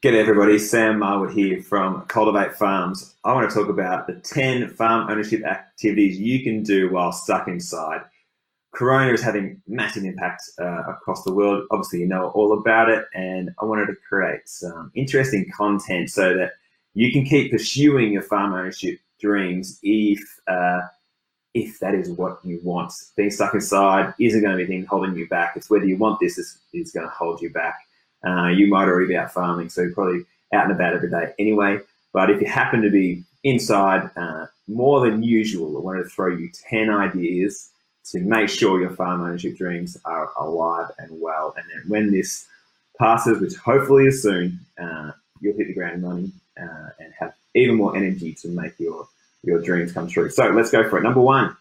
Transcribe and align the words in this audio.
G'day 0.00 0.20
everybody, 0.20 0.60
Sam 0.60 1.00
Marwood 1.00 1.34
here 1.34 1.60
from 1.60 2.02
Cultivate 2.02 2.54
Farms. 2.54 3.16
I 3.24 3.32
want 3.32 3.50
to 3.50 3.56
talk 3.56 3.68
about 3.68 4.06
the 4.06 4.14
10 4.14 4.68
farm 4.68 5.10
ownership 5.10 5.44
activities 5.44 6.20
you 6.20 6.44
can 6.44 6.62
do 6.62 6.88
while 6.88 7.10
stuck 7.10 7.48
inside. 7.48 8.02
Corona 8.72 9.12
is 9.12 9.20
having 9.20 9.60
massive 9.66 10.04
impact 10.04 10.44
uh, 10.60 10.84
across 10.86 11.24
the 11.24 11.34
world. 11.34 11.64
Obviously, 11.72 11.98
you 11.98 12.06
know 12.06 12.28
all 12.36 12.52
about 12.52 12.88
it, 12.88 13.06
and 13.12 13.50
I 13.60 13.64
wanted 13.64 13.86
to 13.86 13.96
create 14.08 14.48
some 14.48 14.92
interesting 14.94 15.50
content 15.50 16.10
so 16.10 16.32
that 16.32 16.52
you 16.94 17.10
can 17.10 17.24
keep 17.24 17.50
pursuing 17.50 18.12
your 18.12 18.22
farm 18.22 18.52
ownership 18.52 19.00
dreams 19.20 19.80
if 19.82 20.20
uh, 20.46 20.82
if 21.54 21.80
that 21.80 21.96
is 21.96 22.08
what 22.10 22.38
you 22.44 22.60
want. 22.62 22.92
Being 23.16 23.32
stuck 23.32 23.52
inside 23.52 24.14
isn't 24.20 24.42
going 24.42 24.56
to 24.56 24.58
be 24.58 24.62
the 24.62 24.78
thing 24.78 24.86
holding 24.86 25.16
you 25.16 25.26
back. 25.26 25.54
It's 25.56 25.68
whether 25.68 25.86
you 25.86 25.96
want 25.96 26.20
this 26.20 26.38
is, 26.38 26.56
is 26.72 26.92
going 26.92 27.08
to 27.08 27.12
hold 27.12 27.42
you 27.42 27.50
back. 27.50 27.87
Uh, 28.26 28.48
you 28.48 28.66
might 28.66 28.88
already 28.88 29.08
be 29.08 29.16
out 29.16 29.32
farming, 29.32 29.68
so 29.68 29.82
you're 29.82 29.94
probably 29.94 30.24
out 30.52 30.64
and 30.64 30.72
about 30.72 30.94
every 30.94 31.10
day 31.10 31.32
anyway. 31.38 31.78
But 32.12 32.30
if 32.30 32.40
you 32.40 32.46
happen 32.46 32.82
to 32.82 32.90
be 32.90 33.22
inside 33.44 34.10
uh, 34.16 34.46
more 34.66 35.08
than 35.08 35.22
usual, 35.22 35.76
I 35.76 35.80
wanted 35.80 36.04
to 36.04 36.08
throw 36.08 36.34
you 36.34 36.50
10 36.68 36.90
ideas 36.90 37.70
to 38.06 38.20
make 38.20 38.48
sure 38.48 38.80
your 38.80 38.90
farm 38.90 39.22
ownership 39.22 39.56
dreams 39.56 39.96
are 40.04 40.30
alive 40.38 40.90
and 40.98 41.20
well. 41.20 41.54
And 41.56 41.66
then 41.70 41.88
when 41.88 42.10
this 42.10 42.46
passes, 42.98 43.40
which 43.40 43.54
hopefully 43.54 44.06
is 44.06 44.22
soon, 44.22 44.58
uh, 44.80 45.12
you'll 45.40 45.56
hit 45.56 45.68
the 45.68 45.74
ground 45.74 46.02
running 46.02 46.32
uh, 46.60 46.88
and 46.98 47.12
have 47.18 47.34
even 47.54 47.76
more 47.76 47.96
energy 47.96 48.32
to 48.34 48.48
make 48.48 48.78
your, 48.78 49.06
your 49.42 49.60
dreams 49.60 49.92
come 49.92 50.08
true. 50.08 50.30
So 50.30 50.48
let's 50.48 50.70
go 50.70 50.88
for 50.88 50.98
it. 50.98 51.02
Number 51.02 51.20
one, 51.20 51.56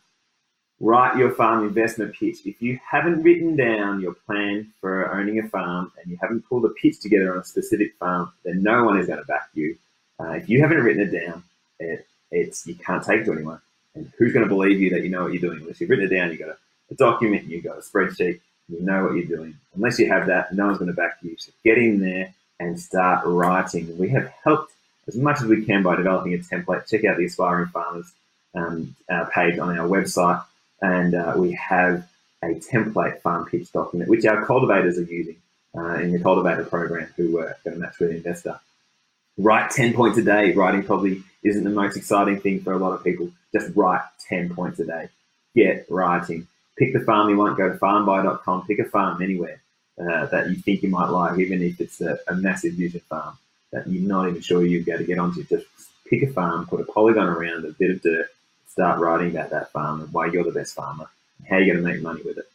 write 0.80 1.18
your 1.18 1.32
farm 1.32 1.66
investment 1.68 2.14
pitch. 2.16 2.40
If 2.46 2.62
you 2.62 2.80
haven't 2.90 3.24
written 3.24 3.56
down 3.56 4.00
your 4.00 4.14
plan 4.14 4.72
for 4.80 5.12
owning 5.12 5.40
a 5.40 5.48
farm 5.48 5.92
and 6.02 6.12
you 6.12 6.18
haven't 6.22 6.48
pulled 6.48 6.66
a 6.66 6.70
pitch 6.70 7.00
together 7.00 7.34
on 7.34 7.40
a 7.40 7.44
specific 7.44 7.96
farm, 7.96 8.32
then 8.44 8.62
no 8.62 8.84
one 8.84 9.00
is 9.00 9.08
going 9.08 9.20
to 9.20 9.26
back 9.26 9.50
you. 9.54 9.78
Uh, 10.20 10.32
if 10.32 10.50
you 10.50 10.62
haven't 10.62 10.84
written 10.84 11.02
it 11.02 11.26
down, 11.26 11.44
it, 11.80 12.06
it's 12.32 12.68
you 12.68 12.76
can't 12.76 13.04
take 13.04 13.22
it 13.22 13.26
to 13.26 13.34
anyone. 13.34 13.60
And 13.96 14.12
who's 14.18 14.34
going 14.34 14.48
to 14.48 14.50
believe 14.50 14.80
you 14.80 14.92
that 14.92 15.04
you 15.04 15.10
know 15.10 15.24
what 15.24 15.34
you're 15.34 15.42
doing? 15.42 15.62
Unless 15.62 15.82
you've 15.82 15.90
written 15.90 16.06
it 16.06 16.16
down, 16.16 16.30
you've 16.30 16.40
got 16.40 16.50
a, 16.50 16.58
a 16.92 16.96
document, 16.96 17.46
you've 17.46 17.64
got 17.64 17.78
a 17.78 17.82
spreadsheet, 17.82 18.40
you 18.70 18.82
know 18.82 19.06
what 19.06 19.16
you're 19.16 19.26
doing. 19.26 19.56
Unless 19.76 20.00
you 20.00 20.08
have 20.10 20.28
that, 20.28 20.54
no 20.54 20.68
one's 20.68 20.78
going 20.78 20.92
to 20.92 20.96
back 20.96 21.18
you. 21.22 21.36
So 21.38 21.52
get 21.64 21.78
in 21.78 22.00
there 22.00 22.34
and 22.60 22.80
start 22.80 23.26
writing. 23.26 23.98
We 23.98 24.10
have 24.10 24.32
helped 24.44 24.74
as 25.08 25.16
much 25.16 25.42
as 25.42 25.46
we 25.46 25.66
can 25.66 25.84
by 25.84 25.96
developing 25.96 26.34
a 26.34 26.38
template. 26.38 26.88
Check 26.88 27.06
out 27.06 27.18
the 27.18 27.26
Aspiring 27.26 27.68
Farmers 27.68 28.12
um, 28.54 28.96
uh, 29.10 29.26
page 29.26 29.58
on 29.58 29.78
our 29.78 29.88
website 29.88 30.44
and 30.82 31.16
uh, 31.16 31.34
we 31.36 31.54
have 31.54 32.08
a 32.44 32.56
template 32.56 33.22
farm 33.22 33.46
pitch 33.46 33.72
document, 33.72 34.10
which 34.10 34.26
our 34.26 34.46
cultivators 34.46 34.98
are 34.98 35.04
using 35.04 35.38
uh, 35.76 35.96
in 35.96 36.12
the 36.12 36.20
cultivator 36.20 36.64
program 36.64 37.10
who 37.16 37.38
are 37.40 37.58
going 37.64 37.76
to 37.76 37.82
match 37.82 38.00
with 38.00 38.12
investor. 38.12 38.60
Write 39.38 39.72
10 39.72 39.94
points 39.94 40.18
a 40.18 40.24
day. 40.24 40.54
Writing 40.54 40.84
probably 40.84 41.24
isn't 41.44 41.64
the 41.64 41.70
most 41.70 41.96
exciting 41.96 42.40
thing 42.40 42.62
for 42.62 42.74
a 42.74 42.78
lot 42.78 42.94
of 42.94 43.04
people. 43.04 43.30
Just 43.54 43.76
write 43.76 44.02
10 44.30 44.54
points 44.54 44.80
a 44.80 44.86
day. 44.86 45.10
Get 45.56 45.86
writing. 45.90 46.48
Pick 46.78 46.94
the 46.94 47.00
farm 47.02 47.30
you 47.30 47.38
want. 47.38 47.58
Go 47.58 47.70
to 47.70 47.78
farmbuy.com. 47.78 48.68
Pick 48.68 48.80
a 48.80 48.86
farm 48.86 49.22
anywhere 49.22 49.62
uh, 50.00 50.26
that 50.28 50.50
you 50.50 50.56
think 50.56 50.84
you 50.84 50.90
might 50.90 51.10
like, 51.10 51.40
even 51.40 51.62
if 51.62 51.80
it's 51.80 52.02
a, 52.02 52.18
a 52.28 52.36
massive 52.36 52.74
vision 52.74 53.02
farm 53.02 53.38
that 53.72 53.88
you're 53.88 54.08
not 54.08 54.28
even 54.28 54.42
sure 54.42 54.66
you'll 54.66 54.86
be 54.86 54.92
able 54.92 55.00
to 55.00 55.08
get 55.08 55.20
onto. 55.20 55.44
Just 55.44 55.66
pick 56.10 56.24
a 56.24 56.28
farm, 56.28 56.66
put 56.68 56.80
a 56.80 56.86
polygon 56.86 57.28
around, 57.28 57.66
a 57.66 57.72
bit 57.72 57.92
of 57.92 58.02
dirt, 58.02 58.30
start 58.78 59.00
writing 59.00 59.32
about 59.32 59.50
that 59.50 59.72
farm 59.72 60.02
and 60.02 60.14
why 60.14 60.28
you're 60.28 60.44
the 60.44 60.52
best 60.52 60.76
farmer, 60.76 61.10
how 61.50 61.58
you're 61.58 61.74
going 61.74 61.84
to 61.84 61.92
make 61.92 62.02
money 62.04 62.22
with 62.24 62.38
it. 62.38 62.46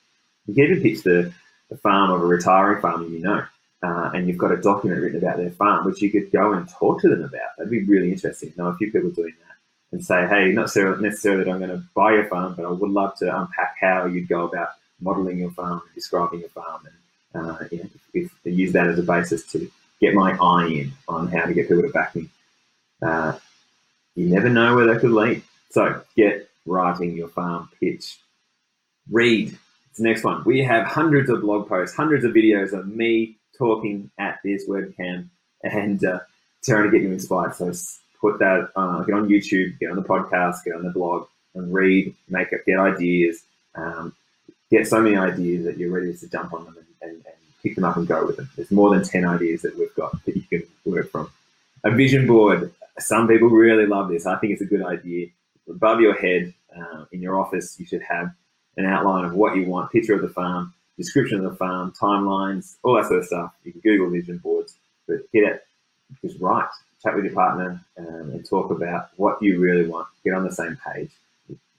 You 0.46 0.54
can 0.54 0.64
even 0.64 0.82
pitch 0.82 1.02
the, 1.02 1.32
the 1.68 1.76
farm 1.76 2.12
of 2.12 2.22
a 2.22 2.26
retiring 2.26 2.80
farmer 2.80 3.08
you 3.08 3.18
know, 3.18 3.44
uh, 3.82 4.10
and 4.14 4.28
you've 4.28 4.38
got 4.38 4.52
a 4.52 4.56
document 4.56 5.02
written 5.02 5.18
about 5.18 5.38
their 5.38 5.50
farm, 5.50 5.84
which 5.84 6.00
you 6.00 6.12
could 6.12 6.30
go 6.30 6.52
and 6.52 6.68
talk 6.68 7.00
to 7.00 7.08
them 7.08 7.24
about. 7.24 7.56
That'd 7.58 7.72
be 7.72 7.82
really 7.82 8.12
interesting. 8.12 8.52
Know 8.56 8.68
a 8.68 8.76
few 8.76 8.92
people 8.92 9.10
doing 9.10 9.34
that 9.40 9.56
and 9.90 10.04
say, 10.04 10.28
hey, 10.28 10.52
not 10.52 10.74
necessarily 11.00 11.44
that 11.44 11.50
I'm 11.50 11.58
going 11.58 11.70
to 11.70 11.82
buy 11.92 12.12
your 12.12 12.28
farm, 12.28 12.54
but 12.54 12.64
I 12.64 12.70
would 12.70 12.90
love 12.90 13.18
to 13.18 13.36
unpack 13.36 13.76
how 13.80 14.06
you'd 14.06 14.28
go 14.28 14.46
about 14.46 14.68
modeling 15.00 15.38
your 15.38 15.50
farm, 15.50 15.82
and 15.84 15.94
describing 15.96 16.38
your 16.40 16.48
farm, 16.50 16.82
and 17.34 17.46
uh, 17.46 17.58
you 17.72 17.78
know, 17.78 17.90
if, 18.14 18.30
if 18.44 18.56
use 18.56 18.72
that 18.72 18.86
as 18.86 18.98
a 19.00 19.02
basis 19.02 19.44
to 19.46 19.68
get 20.00 20.14
my 20.14 20.36
eye 20.40 20.68
in 20.68 20.92
on 21.08 21.26
how 21.26 21.44
to 21.46 21.54
get 21.54 21.66
people 21.66 21.82
to 21.82 21.88
back 21.88 22.14
me. 22.14 22.28
Uh, 23.02 23.36
you 24.14 24.28
never 24.28 24.48
know 24.48 24.76
where 24.76 24.86
that 24.86 25.00
could 25.00 25.10
lead. 25.10 25.42
So 25.72 26.02
get 26.16 26.50
writing 26.66 27.16
your 27.16 27.28
farm 27.28 27.70
pitch. 27.80 28.18
Read. 29.10 29.56
It's 29.88 29.98
the 29.98 30.04
next 30.04 30.22
one. 30.22 30.44
We 30.44 30.62
have 30.62 30.86
hundreds 30.86 31.30
of 31.30 31.40
blog 31.40 31.66
posts, 31.66 31.96
hundreds 31.96 32.24
of 32.26 32.32
videos 32.32 32.74
of 32.74 32.86
me 32.86 33.36
talking 33.56 34.10
at 34.18 34.38
this 34.44 34.68
webcam 34.68 35.28
and 35.62 36.04
uh, 36.04 36.20
trying 36.62 36.84
to 36.84 36.90
get 36.90 37.02
you 37.02 37.12
inspired. 37.12 37.54
So 37.54 37.72
put 38.20 38.38
that, 38.40 38.70
uh, 38.76 39.02
get 39.04 39.14
on 39.14 39.28
YouTube, 39.28 39.78
get 39.78 39.90
on 39.90 39.96
the 39.96 40.02
podcast, 40.02 40.64
get 40.64 40.74
on 40.74 40.82
the 40.82 40.90
blog, 40.90 41.26
and 41.54 41.72
read, 41.72 42.14
make 42.28 42.52
up, 42.52 42.60
get 42.66 42.78
ideas, 42.78 43.42
um, 43.74 44.14
get 44.70 44.86
so 44.86 45.00
many 45.00 45.16
ideas 45.16 45.64
that 45.64 45.78
you're 45.78 45.90
ready 45.90 46.14
to 46.14 46.28
jump 46.28 46.52
on 46.52 46.66
them 46.66 46.76
and, 46.76 47.10
and, 47.10 47.12
and 47.24 47.36
pick 47.62 47.76
them 47.76 47.84
up 47.84 47.96
and 47.96 48.06
go 48.06 48.26
with 48.26 48.36
them. 48.36 48.50
There's 48.56 48.70
more 48.70 48.94
than 48.94 49.04
10 49.04 49.24
ideas 49.24 49.62
that 49.62 49.78
we've 49.78 49.94
got 49.94 50.22
that 50.26 50.36
you 50.36 50.42
can 50.42 50.64
work 50.84 51.10
from. 51.10 51.30
A 51.84 51.90
vision 51.90 52.26
board. 52.26 52.72
Some 52.98 53.26
people 53.26 53.48
really 53.48 53.86
love 53.86 54.10
this. 54.10 54.26
I 54.26 54.36
think 54.36 54.52
it's 54.52 54.62
a 54.62 54.66
good 54.66 54.84
idea 54.84 55.28
above 55.68 56.00
your 56.00 56.14
head 56.14 56.52
uh, 56.76 57.04
in 57.12 57.20
your 57.20 57.38
office, 57.38 57.78
you 57.78 57.86
should 57.86 58.02
have 58.02 58.32
an 58.76 58.86
outline 58.86 59.24
of 59.24 59.34
what 59.34 59.56
you 59.56 59.66
want, 59.66 59.92
picture 59.92 60.14
of 60.14 60.22
the 60.22 60.28
farm, 60.28 60.72
description 60.96 61.44
of 61.44 61.50
the 61.50 61.56
farm, 61.56 61.92
timelines, 62.00 62.76
all 62.82 62.94
that 62.94 63.06
sort 63.06 63.20
of 63.20 63.26
stuff. 63.26 63.52
You 63.64 63.72
can 63.72 63.80
Google 63.80 64.10
vision 64.10 64.38
boards, 64.38 64.76
but 65.06 65.30
get 65.32 65.44
it, 65.44 65.66
just 66.22 66.40
write, 66.40 66.68
chat 67.02 67.14
with 67.14 67.24
your 67.24 67.34
partner 67.34 67.80
um, 67.98 68.30
and 68.30 68.48
talk 68.48 68.70
about 68.70 69.10
what 69.16 69.42
you 69.42 69.58
really 69.58 69.86
want. 69.86 70.08
Get 70.24 70.34
on 70.34 70.44
the 70.44 70.52
same 70.52 70.78
page, 70.86 71.10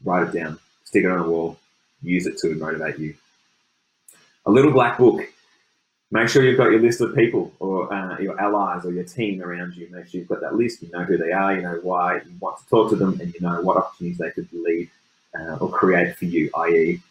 write 0.04 0.28
it 0.28 0.34
down, 0.38 0.60
stick 0.84 1.04
it 1.04 1.12
on 1.12 1.20
a 1.20 1.30
wall, 1.30 1.58
use 2.02 2.28
it 2.28 2.38
to 2.40 2.54
motivate 2.56 3.00
you. 3.00 3.16
A 4.46 4.52
little 4.52 4.72
black 4.72 4.98
book 4.98 5.22
make 6.14 6.30
sure 6.30 6.44
you've 6.44 6.58
got 6.58 6.70
your 6.70 6.80
list 6.80 7.02
of 7.02 7.16
people 7.16 7.52
or 7.60 7.92
uh, 7.92 8.20
your 8.20 8.40
allies 8.40 8.86
or 8.86 8.92
your 8.92 9.04
team 9.04 9.42
around 9.42 9.76
you. 9.76 9.90
Make 9.92 10.08
sure 10.08 10.20
you've 10.20 10.30
got 10.30 10.42
that 10.42 10.56
list. 10.56 10.84
You 10.84 10.90
know 10.92 11.04
who 11.04 11.18
they 11.18 11.32
are. 11.32 11.56
You 11.56 11.64
know 11.64 11.80
why 11.82 12.18
you 12.18 12.32
want 12.40 12.60
to 12.60 12.66
talk 12.68 12.92
to 12.92 12.96
them, 12.96 13.20
and 13.20 13.34
you 13.34 13.42
know 13.42 13.62
what 13.62 13.78
opportunities 13.78 14.20
they 14.20 14.30
could 14.30 14.48
lead 14.54 14.90
uh, 15.38 15.56
or 15.56 15.70
create 15.70 16.16
for 16.16 16.26
you. 16.26 16.52
I.e., 16.56 17.02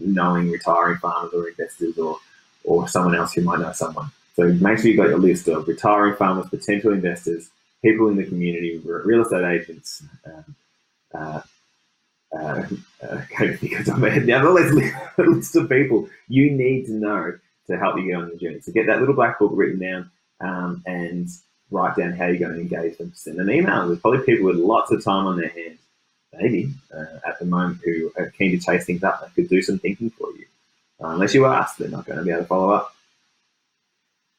knowing 0.00 0.50
retiring 0.52 0.98
farmers 0.98 1.34
or 1.34 1.48
investors 1.48 1.98
or 1.98 2.18
or 2.62 2.88
someone 2.88 3.16
else 3.16 3.32
who 3.32 3.42
might 3.42 3.58
know 3.58 3.72
someone. 3.72 4.10
So 4.36 4.44
make 4.52 4.78
sure 4.78 4.86
you've 4.86 4.98
got 4.98 5.08
your 5.08 5.18
list 5.18 5.48
of 5.48 5.66
retiring 5.66 6.14
farmers, 6.14 6.48
potential 6.48 6.92
investors, 6.92 7.50
people 7.82 8.08
in 8.08 8.16
the 8.16 8.24
community, 8.24 8.80
real 8.84 9.22
estate 9.22 9.44
agents. 9.44 10.04
Um, 10.24 10.56
uh, 11.12 11.40
uh, 12.38 12.66
I'm 13.38 14.26
now 14.26 14.44
the 14.44 14.50
list, 14.50 14.94
list 15.18 15.56
of 15.56 15.68
people 15.68 16.08
you 16.28 16.52
need 16.52 16.86
to 16.86 16.92
know 16.92 17.38
to 17.68 17.78
help 17.78 17.96
you 17.98 18.06
get 18.06 18.16
on 18.16 18.28
your 18.28 18.38
journey. 18.38 18.60
So 18.60 18.72
get 18.72 18.86
that 18.86 19.00
little 19.00 19.14
black 19.14 19.38
book 19.38 19.52
written 19.54 19.78
down 19.78 20.10
um, 20.40 20.82
and 20.86 21.28
write 21.70 21.96
down 21.96 22.12
how 22.12 22.26
you're 22.26 22.38
going 22.38 22.54
to 22.54 22.60
engage 22.60 22.98
them. 22.98 23.12
Send 23.14 23.38
an 23.38 23.50
email. 23.50 23.86
There's 23.86 24.00
probably 24.00 24.24
people 24.24 24.46
with 24.46 24.56
lots 24.56 24.90
of 24.90 25.04
time 25.04 25.26
on 25.26 25.38
their 25.38 25.50
hands, 25.50 25.78
maybe 26.32 26.70
uh, 26.94 27.18
at 27.26 27.38
the 27.38 27.44
moment, 27.44 27.80
who 27.84 28.12
are 28.16 28.30
keen 28.30 28.52
to 28.52 28.64
chase 28.64 28.86
things 28.86 29.04
up. 29.04 29.20
They 29.20 29.42
could 29.42 29.50
do 29.50 29.62
some 29.62 29.78
thinking 29.78 30.10
for 30.10 30.30
you. 30.32 30.46
Uh, 31.00 31.08
unless 31.08 31.34
you 31.34 31.46
ask, 31.46 31.76
they're 31.76 31.88
not 31.88 32.06
going 32.06 32.18
to 32.18 32.24
be 32.24 32.30
able 32.30 32.42
to 32.42 32.46
follow 32.46 32.72
up. 32.72 32.94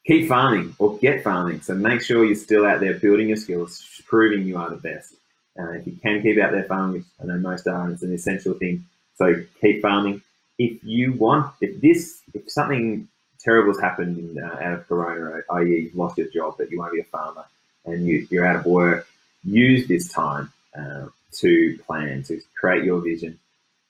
Keep 0.07 0.27
farming 0.27 0.75
or 0.79 0.97
get 0.97 1.23
farming. 1.23 1.61
So 1.61 1.75
make 1.75 2.01
sure 2.01 2.25
you're 2.25 2.35
still 2.35 2.65
out 2.65 2.79
there 2.79 2.95
building 2.95 3.27
your 3.27 3.37
skills, 3.37 4.01
proving 4.07 4.47
you 4.47 4.57
are 4.57 4.69
the 4.69 4.77
best. 4.77 5.13
Uh, 5.59 5.71
if 5.73 5.85
you 5.85 5.93
can 6.01 6.21
keep 6.21 6.39
out 6.39 6.51
there 6.51 6.63
farming, 6.63 7.05
I 7.21 7.25
know 7.25 7.37
most 7.37 7.67
are, 7.67 7.91
it's 7.91 8.01
an 8.01 8.13
essential 8.13 8.53
thing. 8.53 8.85
So 9.17 9.43
keep 9.61 9.81
farming. 9.81 10.21
If 10.57 10.83
you 10.83 11.13
want, 11.13 11.53
if 11.61 11.79
this, 11.79 12.21
if 12.33 12.49
something 12.49 13.07
terrible 13.43 13.73
has 13.73 13.81
happened 13.81 14.37
uh, 14.39 14.45
out 14.45 14.73
of 14.73 14.87
Corona, 14.87 15.41
i.e., 15.51 15.81
you've 15.81 15.95
lost 15.95 16.17
your 16.17 16.27
job, 16.27 16.55
but 16.57 16.71
you 16.71 16.79
want 16.79 16.91
to 16.91 16.95
be 16.95 17.01
a 17.01 17.05
farmer 17.05 17.45
and 17.85 18.05
you, 18.05 18.27
are 18.41 18.45
out 18.45 18.57
of 18.57 18.65
work, 18.65 19.07
use 19.43 19.87
this 19.87 20.07
time 20.09 20.51
uh, 20.77 21.07
to 21.33 21.79
plan, 21.85 22.23
to 22.23 22.41
create 22.59 22.83
your 22.83 22.99
vision, 22.99 23.39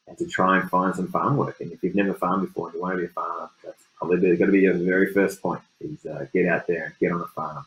and 0.08 0.18
to 0.18 0.26
try 0.28 0.60
and 0.60 0.70
find 0.70 0.96
some 0.96 1.08
farm 1.08 1.38
work. 1.38 1.60
And 1.60 1.72
if 1.72 1.84
you've 1.84 1.96
never 1.96 2.14
farmed 2.14 2.48
before 2.48 2.68
and 2.68 2.76
you 2.76 2.82
want 2.82 2.94
to 2.94 3.00
be 3.00 3.06
a 3.06 3.10
farmer, 3.10 3.50
that's 3.64 3.84
probably 3.98 4.20
going 4.20 4.38
to 4.38 4.52
be 4.52 4.62
your 4.62 4.74
very 4.74 5.14
first 5.14 5.42
point: 5.42 5.62
is 5.82 6.06
uh, 6.06 6.26
get 6.34 6.48
out 6.48 6.68
there 6.68 6.96
get 7.00 7.12
on 7.12 7.22
a 7.22 7.26
farm, 7.26 7.66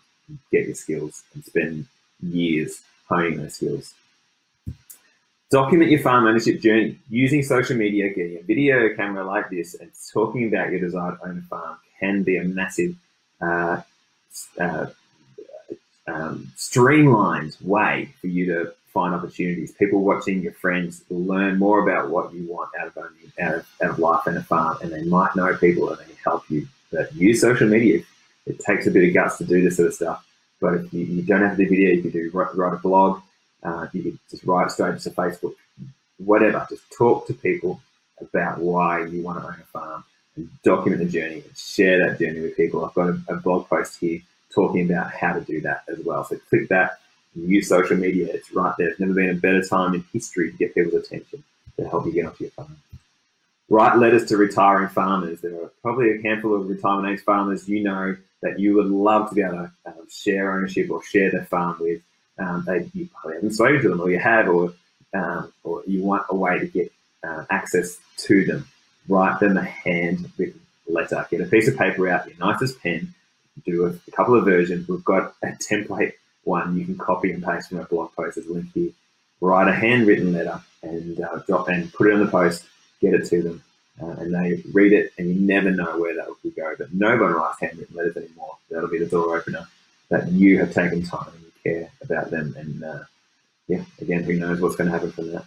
get 0.51 0.67
your 0.67 0.75
skills, 0.75 1.23
and 1.35 1.45
spend 1.45 1.87
years 2.23 2.83
honing 3.09 3.39
those 3.39 3.55
skills. 3.55 3.95
Document 5.53 5.91
your 5.91 6.01
farm 6.01 6.27
ownership 6.27 6.63
journey 6.63 6.99
using 7.11 7.43
social 7.43 7.77
media, 7.77 8.09
getting 8.09 8.39
a 8.39 8.43
video 8.43 8.89
camera 8.97 9.23
like 9.23 9.51
this, 9.51 9.75
and 9.75 9.91
talking 10.11 10.49
about 10.49 10.71
your 10.71 10.81
desire 10.81 11.15
to 11.15 11.29
own 11.29 11.39
a 11.39 11.43
farm 11.43 11.77
can 12.01 12.23
be 12.23 12.39
a 12.39 12.45
massive, 12.45 12.95
uh, 13.43 13.83
uh, 14.59 14.87
um, 16.09 16.51
streamlined 16.57 17.59
way 17.61 18.09
for 18.19 18.29
you 18.29 18.47
to 18.47 18.73
find 18.95 19.15
opportunities. 19.15 19.73
People 19.73 20.03
watching 20.03 20.41
your 20.41 20.55
friends 20.55 21.05
learn 21.11 21.59
more 21.59 21.87
about 21.87 22.09
what 22.09 22.33
you 22.33 22.47
want 22.51 22.71
out 22.81 22.87
of 22.87 22.97
owning, 22.97 23.31
out 23.39 23.57
of, 23.57 23.67
out 23.83 23.91
of 23.91 23.99
life 23.99 24.27
and 24.27 24.39
a 24.39 24.43
farm, 24.43 24.79
and 24.81 24.91
they 24.91 25.05
might 25.05 25.37
know 25.37 25.55
people 25.59 25.91
and 25.91 25.99
they 25.99 26.05
can 26.05 26.17
help 26.25 26.49
you. 26.49 26.67
But 26.91 27.15
use 27.15 27.43
social 27.43 27.69
media. 27.69 28.01
It 28.47 28.59
takes 28.59 28.87
a 28.87 28.91
bit 28.91 29.07
of 29.07 29.13
guts 29.13 29.37
to 29.37 29.45
do 29.45 29.61
this 29.61 29.77
sort 29.77 29.89
of 29.89 29.95
stuff. 29.95 30.27
But 30.63 30.77
if 30.77 30.95
you, 30.95 31.05
you 31.05 31.23
don't 31.23 31.43
have 31.43 31.59
to 31.59 31.63
do 31.63 31.69
video, 31.69 31.91
you 31.91 32.01
can 32.01 32.11
do 32.11 32.31
write, 32.33 32.57
write 32.57 32.73
a 32.73 32.79
blog. 32.79 33.21
Uh, 33.63 33.87
you 33.93 34.03
can 34.03 34.19
just 34.31 34.45
write 34.45 34.71
straight 34.71 34.99
to 34.99 35.11
Facebook, 35.11 35.55
whatever. 36.19 36.67
Just 36.69 36.91
talk 36.97 37.27
to 37.27 37.35
people 37.35 37.81
about 38.21 38.59
why 38.59 39.05
you 39.05 39.23
want 39.23 39.41
to 39.41 39.47
own 39.47 39.55
a 39.55 39.65
farm 39.65 40.05
and 40.37 40.49
document 40.63 41.03
the 41.03 41.09
journey 41.09 41.43
and 41.47 41.57
share 41.57 41.99
that 41.99 42.19
journey 42.19 42.41
with 42.41 42.57
people. 42.57 42.85
I've 42.85 42.95
got 42.95 43.09
a, 43.09 43.21
a 43.29 43.37
blog 43.37 43.69
post 43.69 44.01
here 44.01 44.21
talking 44.55 44.91
about 44.91 45.13
how 45.13 45.33
to 45.33 45.41
do 45.41 45.61
that 45.63 45.85
as 45.89 45.99
well. 46.05 46.25
So 46.25 46.37
click 46.49 46.69
that, 46.69 46.99
use 47.35 47.69
social 47.69 47.97
media. 47.97 48.29
It's 48.33 48.53
right 48.53 48.75
there. 48.79 48.89
There's 48.89 49.01
never 49.01 49.15
been 49.15 49.31
a 49.31 49.35
better 49.35 49.63
time 49.63 49.95
in 49.95 50.05
history 50.13 50.51
to 50.51 50.57
get 50.57 50.75
people's 50.75 50.95
attention 51.07 51.43
to 51.77 51.89
help 51.89 52.07
you 52.07 52.13
get 52.13 52.27
onto 52.27 52.45
your 52.45 52.51
farm. 52.53 52.77
Write 53.69 53.97
letters 53.97 54.27
to 54.27 54.37
retiring 54.37 54.89
farmers. 54.89 55.41
There 55.41 55.55
are 55.63 55.71
probably 55.81 56.15
a 56.15 56.23
handful 56.23 56.55
of 56.55 56.69
retirement 56.69 57.09
age 57.09 57.25
farmers 57.25 57.69
you 57.69 57.83
know 57.83 58.17
that 58.43 58.59
you 58.59 58.75
would 58.75 58.87
love 58.87 59.31
to 59.31 59.35
be 59.35 59.43
able 59.43 59.53
to 59.53 59.73
um, 59.87 60.09
share 60.11 60.53
ownership 60.53 60.91
or 60.91 61.03
share 61.03 61.31
their 61.31 61.45
farm 61.45 61.77
with. 61.81 62.03
Um, 62.39 62.65
they, 62.67 62.89
you 62.95 63.09
probably 63.15 63.37
haven't 63.37 63.53
spoken 63.53 63.83
to 63.83 63.89
them, 63.91 64.01
or 64.01 64.11
you 64.11 64.19
have, 64.19 64.49
or 64.49 64.75
um, 65.15 65.53
or 65.65 65.83
you 65.87 66.03
want 66.03 66.27
a 66.31 66.37
way 66.37 66.59
to 66.59 66.67
get 66.67 66.93
uh, 67.23 67.45
access 67.51 67.99
to 68.19 68.45
them. 68.45 68.67
Write 69.09 69.41
them 69.41 69.57
a 69.57 69.65
handwritten 69.65 70.61
letter. 70.87 71.27
Get 71.31 71.41
a 71.41 71.47
piece 71.47 71.69
of 71.69 71.77
paper 71.77 72.09
out, 72.09 72.27
your 72.27 72.39
nicest 72.39 72.81
pen. 72.83 73.15
Do 73.67 73.87
a, 73.87 73.89
a 73.91 74.11
couple 74.13 74.35
of 74.35 74.45
versions. 74.45 74.89
We've 74.89 75.05
got 75.05 75.35
a 75.43 75.49
template 75.49 76.15
one 76.45 76.77
you 76.77 76.85
can 76.85 76.99
copy 76.99 77.31
and 77.31 77.43
paste 77.43 77.69
from 77.69 77.79
a 77.79 77.85
blog 77.85 78.13
post 78.15 78.39
as 78.39 78.47
a 78.47 78.53
link 78.53 78.73
here. 78.73 78.91
Write 79.41 79.69
a 79.69 79.73
handwritten 79.73 80.33
letter 80.33 80.61
and 80.83 81.21
uh, 81.21 81.39
drop 81.47 81.69
and 81.69 81.93
put 81.93 82.09
it 82.09 82.15
in 82.15 82.21
the 82.21 82.31
post. 82.31 82.65
Get 83.01 83.15
it 83.15 83.27
to 83.27 83.43
them 83.43 83.63
uh, 84.01 84.07
and 84.19 84.35
they 84.35 84.63
read 84.73 84.93
it, 84.93 85.13
and 85.19 85.29
you 85.29 85.41
never 85.41 85.71
know 85.71 85.99
where 85.99 86.17
that 86.17 86.29
will 86.29 86.51
go. 86.51 86.75
But 86.79 86.95
no 86.95 87.11
one 87.11 87.33
writes 87.33 87.61
handwritten 87.61 87.97
letters 87.97 88.17
anymore. 88.17 88.57
That'll 88.71 88.89
be 88.89 88.99
the 88.99 89.07
door 89.07 89.37
opener 89.37 89.67
that 90.09 90.31
you 90.31 90.59
have 90.59 90.73
taken 90.73 91.03
time 91.03 91.33
care 91.65 91.91
about 92.03 92.31
them. 92.31 92.55
And 92.57 92.85
uh, 92.85 93.05
yeah, 93.69 93.85
again, 94.01 94.25
who 94.25 94.35
knows 94.35 94.61
what's 94.61 94.77
going 94.77 94.91
to 94.91 94.93
happen 94.93 95.13
from 95.13 95.33
that. 95.33 95.45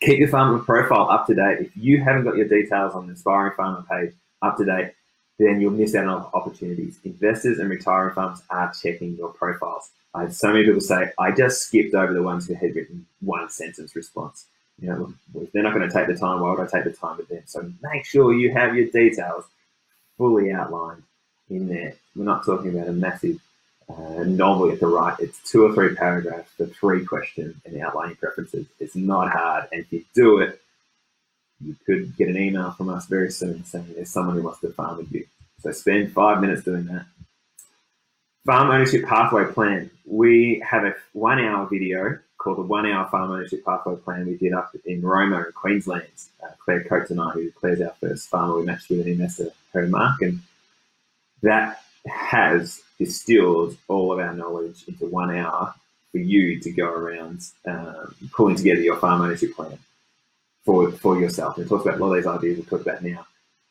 Keep 0.00 0.18
your 0.18 0.28
farmer 0.28 0.58
profile 0.58 1.08
up 1.10 1.26
to 1.28 1.34
date. 1.34 1.58
If 1.60 1.76
you 1.76 2.02
haven't 2.02 2.24
got 2.24 2.36
your 2.36 2.48
details 2.48 2.94
on 2.94 3.06
the 3.06 3.12
Aspiring 3.12 3.52
Farmer 3.56 3.84
page 3.88 4.14
up 4.42 4.56
to 4.56 4.64
date, 4.64 4.92
then 5.38 5.60
you'll 5.60 5.70
miss 5.70 5.94
out 5.94 6.06
on 6.06 6.28
opportunities. 6.34 6.98
Investors 7.04 7.58
and 7.58 7.70
retiring 7.70 8.14
farms 8.14 8.42
are 8.50 8.72
checking 8.72 9.16
your 9.16 9.28
profiles. 9.28 9.90
I 10.14 10.22
had 10.22 10.34
so 10.34 10.52
many 10.52 10.64
people 10.64 10.80
say, 10.80 11.12
I 11.18 11.30
just 11.30 11.62
skipped 11.62 11.94
over 11.94 12.12
the 12.12 12.22
ones 12.22 12.46
who 12.46 12.54
had 12.54 12.74
written 12.74 13.06
one 13.20 13.48
sentence 13.48 13.94
response 13.94 14.46
you 14.82 14.88
know, 14.88 15.14
if 15.36 15.52
they're 15.52 15.62
not 15.62 15.74
going 15.74 15.88
to 15.88 15.94
take 15.94 16.08
the 16.08 16.16
time, 16.16 16.40
why 16.40 16.50
would 16.50 16.60
I 16.60 16.66
take 16.66 16.84
the 16.84 16.92
time 16.92 17.16
with 17.16 17.28
them? 17.28 17.42
So 17.46 17.70
make 17.82 18.04
sure 18.04 18.34
you 18.34 18.52
have 18.52 18.74
your 18.74 18.86
details 18.86 19.44
fully 20.18 20.50
outlined 20.52 21.04
in 21.48 21.68
there. 21.68 21.94
We're 22.16 22.24
not 22.24 22.44
talking 22.44 22.74
about 22.74 22.88
a 22.88 22.92
massive 22.92 23.40
uh, 23.88 24.22
you 24.24 24.70
have 24.70 24.78
to 24.80 24.86
write. 24.86 25.20
It's 25.20 25.38
two 25.50 25.64
or 25.64 25.74
three 25.74 25.94
paragraphs 25.94 26.50
for 26.56 26.66
three 26.66 27.04
questions 27.04 27.56
and 27.64 27.80
outlining 27.80 28.16
preferences. 28.16 28.66
It's 28.78 28.96
not 28.96 29.30
hard. 29.30 29.68
And 29.72 29.82
if 29.82 29.92
you 29.92 30.04
do 30.14 30.38
it, 30.38 30.60
you 31.60 31.76
could 31.86 32.16
get 32.16 32.28
an 32.28 32.36
email 32.36 32.72
from 32.72 32.88
us 32.88 33.06
very 33.06 33.30
soon 33.30 33.64
saying 33.64 33.92
there's 33.94 34.10
someone 34.10 34.36
who 34.36 34.42
wants 34.42 34.60
to 34.60 34.72
farm 34.72 34.98
with 34.98 35.12
you. 35.12 35.26
So 35.60 35.70
spend 35.72 36.12
five 36.12 36.40
minutes 36.40 36.64
doing 36.64 36.86
that. 36.86 37.06
Farm 38.44 38.70
ownership 38.70 39.04
pathway 39.04 39.44
plan. 39.52 39.90
We 40.04 40.62
have 40.68 40.84
a 40.84 40.94
one 41.12 41.38
hour 41.38 41.68
video 41.68 42.18
called 42.42 42.58
the 42.58 42.62
One 42.62 42.86
Hour 42.86 43.08
Farm 43.08 43.30
Ownership 43.30 43.64
Pathway 43.64 43.96
Plan 43.96 44.26
we 44.26 44.36
did 44.36 44.52
up 44.52 44.74
in 44.84 45.00
Roma 45.00 45.44
in 45.44 45.52
Queensland. 45.52 46.08
Uh, 46.42 46.48
Claire 46.58 46.82
Coates 46.82 47.10
and 47.12 47.20
I, 47.20 47.30
who 47.30 47.52
Claire's 47.52 47.80
our 47.80 47.94
first 48.00 48.28
farmer, 48.28 48.58
we 48.58 48.64
matched 48.64 48.90
with 48.90 49.00
an 49.00 49.08
investor, 49.08 49.50
her 49.72 49.86
Mark, 49.86 50.20
and 50.22 50.40
that 51.42 51.82
has 52.06 52.82
distilled 53.04 53.76
all 53.88 54.12
of 54.12 54.18
our 54.18 54.34
knowledge 54.34 54.84
into 54.86 55.06
one 55.06 55.34
hour 55.34 55.74
for 56.10 56.18
you 56.18 56.60
to 56.60 56.70
go 56.70 56.86
around 56.86 57.40
um, 57.66 58.14
pulling 58.32 58.56
together 58.56 58.80
your 58.80 58.96
farm 58.96 59.22
ownership 59.22 59.54
plan 59.54 59.78
for 60.64 60.92
for 60.92 61.18
yourself. 61.18 61.56
And 61.56 61.66
it 61.66 61.68
talks 61.68 61.84
about 61.84 61.98
a 61.98 62.04
lot 62.04 62.16
of 62.16 62.22
these 62.22 62.26
ideas 62.26 62.58
we 62.58 62.64
talked 62.64 62.86
about 62.86 63.02
now. 63.02 63.26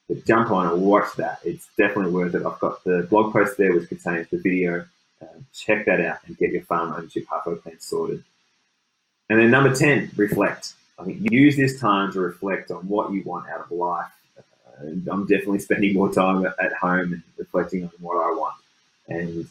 But 0.08 0.26
jump 0.26 0.52
on 0.52 0.68
and 0.68 0.82
watch 0.82 1.16
that. 1.18 1.40
It's 1.46 1.70
definitely 1.78 2.12
worth 2.12 2.36
it. 2.36 2.46
I've 2.46 2.60
got 2.60 2.84
the 2.84 3.08
blog 3.10 3.32
post 3.32 3.58
there 3.58 3.74
which 3.74 3.88
contains 3.88 4.28
the 4.30 4.38
video. 4.38 4.86
Uh, 5.22 5.28
check 5.54 5.86
that 5.86 6.02
out 6.02 6.18
and 6.26 6.38
get 6.38 6.52
your 6.52 6.64
farm 6.64 6.94
ownership 6.94 7.28
pathway 7.28 7.56
plan 7.56 7.80
sorted. 7.80 8.24
And 9.30 9.40
then 9.40 9.52
number 9.52 9.74
10, 9.74 10.12
reflect. 10.18 10.74
I 11.00 11.06
think 11.06 11.32
use 11.32 11.56
this 11.56 11.80
time 11.80 12.12
to 12.12 12.20
reflect 12.20 12.70
on 12.72 12.88
what 12.88 13.14
you 13.14 13.24
want 13.24 13.48
out 13.50 13.62
of 13.62 13.72
life. 13.72 14.12
Uh, 14.38 14.88
I'm 15.12 15.26
definitely 15.28 15.60
spending 15.68 15.94
more 15.94 16.12
time 16.12 16.46
at 16.46 16.74
home 16.74 17.14
and 17.14 17.24
reflecting 17.38 17.84
on 17.84 17.92
what 18.00 18.18
I 18.18 18.32
want. 18.32 18.56
And 19.14 19.48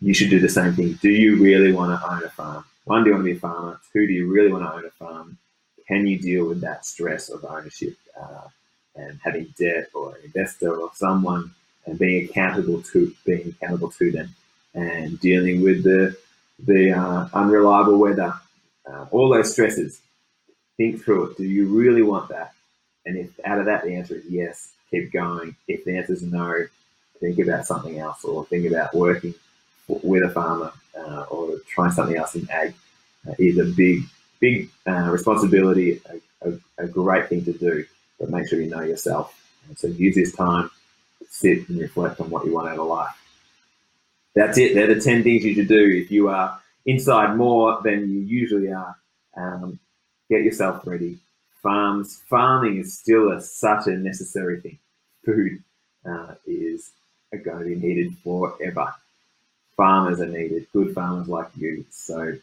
you 0.00 0.14
should 0.14 0.30
do 0.30 0.40
the 0.40 0.48
same 0.48 0.72
thing. 0.74 0.98
Do 1.00 1.10
you 1.10 1.30
really 1.42 1.72
want 1.72 1.90
to 1.92 2.10
own 2.10 2.22
a 2.24 2.30
farm? 2.30 2.64
One, 2.84 3.04
do 3.04 3.10
you 3.10 3.14
want 3.14 3.26
to 3.26 3.32
be 3.32 3.36
a 3.36 3.40
farmer? 3.40 3.80
Two, 3.92 4.06
do 4.06 4.12
you 4.12 4.26
really 4.32 4.50
want 4.52 4.64
to 4.64 4.72
own 4.72 4.84
a 4.84 4.90
farm? 4.90 5.38
Can 5.86 6.06
you 6.06 6.18
deal 6.18 6.48
with 6.48 6.60
that 6.62 6.84
stress 6.84 7.28
of 7.28 7.44
ownership 7.44 7.96
uh, 8.20 8.48
and 8.96 9.18
having 9.22 9.54
debt 9.58 9.88
or 9.94 10.16
an 10.16 10.22
investor 10.24 10.74
or 10.80 10.90
someone 10.94 11.50
and 11.86 11.98
being 11.98 12.28
accountable 12.28 12.82
to 12.92 13.14
being 13.26 13.48
accountable 13.48 13.90
to 13.90 14.10
them 14.10 14.28
and 14.74 15.20
dealing 15.20 15.62
with 15.62 15.82
the 15.84 16.16
the 16.58 16.92
uh, 16.92 17.28
unreliable 17.34 17.98
weather 17.98 18.32
uh, 18.86 19.06
all 19.10 19.28
those 19.30 19.52
stresses, 19.52 20.00
think 20.76 21.02
through 21.02 21.30
it. 21.30 21.36
Do 21.36 21.44
you 21.44 21.66
really 21.66 22.02
want 22.02 22.28
that? 22.28 22.52
And 23.06 23.16
if 23.16 23.30
out 23.44 23.58
of 23.58 23.66
that 23.66 23.84
the 23.84 23.94
answer 23.94 24.16
is 24.16 24.24
yes, 24.28 24.72
keep 24.90 25.12
going. 25.12 25.56
If 25.68 25.84
the 25.84 25.96
answer 25.96 26.12
is 26.12 26.22
no, 26.22 26.66
think 27.22 27.38
about 27.38 27.66
something 27.66 27.98
else 27.98 28.24
or 28.24 28.44
think 28.46 28.66
about 28.66 28.94
working 28.94 29.34
with 29.88 30.24
a 30.24 30.30
farmer 30.30 30.72
uh, 30.98 31.22
or 31.30 31.58
trying 31.68 31.92
something 31.92 32.16
else 32.16 32.34
in 32.34 32.48
ag 32.50 32.74
uh, 33.28 33.34
is 33.38 33.58
a 33.58 33.64
big, 33.64 34.02
big 34.40 34.68
uh, 34.86 35.08
responsibility, 35.10 36.00
a, 36.42 36.48
a, 36.48 36.84
a, 36.84 36.86
great 36.88 37.28
thing 37.28 37.44
to 37.44 37.52
do, 37.52 37.84
but 38.18 38.30
make 38.30 38.48
sure 38.48 38.60
you 38.60 38.68
know 38.68 38.80
yourself. 38.80 39.40
And 39.68 39.78
so 39.78 39.86
use 39.86 40.16
this 40.16 40.32
time 40.34 40.70
sit 41.30 41.68
and 41.68 41.80
reflect 41.80 42.20
on 42.20 42.28
what 42.30 42.44
you 42.44 42.52
want 42.52 42.68
out 42.68 42.78
of 42.78 42.86
life. 42.86 43.14
That's 44.34 44.58
it. 44.58 44.74
They're 44.74 44.94
the 44.94 45.00
10 45.00 45.22
things 45.22 45.44
you 45.44 45.54
should 45.54 45.68
do 45.68 46.02
if 46.02 46.10
you 46.10 46.28
are 46.28 46.60
inside 46.84 47.36
more 47.36 47.80
than 47.82 48.10
you 48.10 48.20
usually 48.20 48.72
are. 48.72 48.96
Um, 49.36 49.78
get 50.30 50.42
yourself 50.42 50.86
ready. 50.86 51.18
Farms, 51.62 52.22
farming 52.28 52.78
is 52.78 52.98
still 52.98 53.32
a, 53.32 53.40
such 53.40 53.86
a 53.86 53.92
necessary 53.92 54.60
thing. 54.60 54.78
Food 55.24 55.62
uh, 56.04 56.34
is 57.32 57.44
going 57.44 57.58
to 57.58 57.64
be 57.64 57.74
needed 57.74 58.16
forever. 58.22 58.94
Farmers 59.76 60.20
are 60.20 60.26
needed, 60.26 60.66
good 60.72 60.94
farmers 60.94 61.28
like 61.28 61.48
you. 61.56 61.84
So 61.90 62.36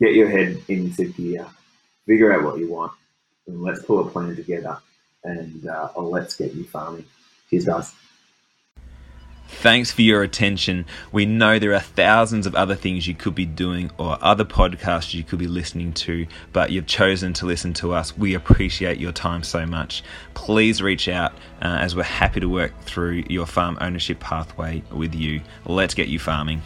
get 0.00 0.14
your 0.14 0.28
head 0.28 0.62
into 0.68 1.06
gear, 1.12 1.46
figure 2.06 2.32
out 2.32 2.44
what 2.44 2.58
you 2.58 2.68
want, 2.68 2.92
and 3.46 3.62
let's 3.62 3.82
pull 3.82 4.06
a 4.06 4.10
plan 4.10 4.36
together 4.36 4.78
and 5.24 5.66
uh, 5.66 5.90
let's 5.96 6.36
get 6.36 6.54
you 6.54 6.64
farming. 6.64 7.04
Cheers, 7.50 7.66
guys. 7.66 7.92
Thanks 9.50 9.92
for 9.92 10.00
your 10.00 10.22
attention. 10.22 10.86
We 11.12 11.26
know 11.26 11.58
there 11.58 11.74
are 11.74 11.80
thousands 11.80 12.46
of 12.46 12.54
other 12.54 12.74
things 12.74 13.06
you 13.06 13.14
could 13.14 13.34
be 13.34 13.44
doing 13.44 13.90
or 13.98 14.16
other 14.22 14.44
podcasts 14.44 15.12
you 15.12 15.22
could 15.22 15.38
be 15.38 15.48
listening 15.48 15.92
to, 15.94 16.26
but 16.54 16.70
you've 16.70 16.86
chosen 16.86 17.34
to 17.34 17.46
listen 17.46 17.74
to 17.74 17.92
us. 17.92 18.16
We 18.16 18.32
appreciate 18.32 18.98
your 18.98 19.12
time 19.12 19.42
so 19.42 19.66
much. 19.66 20.02
Please 20.32 20.80
reach 20.80 21.08
out 21.08 21.32
uh, 21.60 21.76
as 21.80 21.94
we're 21.94 22.04
happy 22.04 22.40
to 22.40 22.48
work 22.48 22.72
through 22.84 23.24
your 23.28 23.44
farm 23.44 23.76
ownership 23.82 24.18
pathway 24.18 24.82
with 24.90 25.14
you. 25.14 25.42
Let's 25.66 25.92
get 25.92 26.08
you 26.08 26.18
farming. 26.18 26.62